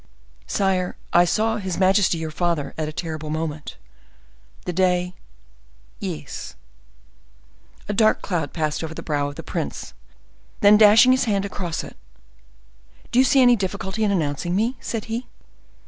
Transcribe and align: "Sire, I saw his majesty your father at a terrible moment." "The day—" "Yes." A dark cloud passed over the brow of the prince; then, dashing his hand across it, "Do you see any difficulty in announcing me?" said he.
"Sire, 0.47 0.97
I 1.13 1.25
saw 1.25 1.57
his 1.57 1.77
majesty 1.77 2.17
your 2.17 2.31
father 2.31 2.73
at 2.75 2.87
a 2.89 2.91
terrible 2.91 3.29
moment." 3.29 3.77
"The 4.65 4.73
day—" 4.73 5.13
"Yes." 5.99 6.55
A 7.87 7.93
dark 7.93 8.23
cloud 8.23 8.51
passed 8.51 8.83
over 8.83 8.95
the 8.95 9.03
brow 9.03 9.27
of 9.29 9.35
the 9.35 9.43
prince; 9.43 9.93
then, 10.61 10.75
dashing 10.75 11.11
his 11.11 11.25
hand 11.25 11.45
across 11.45 11.83
it, 11.83 11.97
"Do 13.11 13.19
you 13.19 13.23
see 13.25 13.43
any 13.43 13.55
difficulty 13.55 14.03
in 14.03 14.09
announcing 14.09 14.55
me?" 14.55 14.75
said 14.79 15.05
he. 15.05 15.27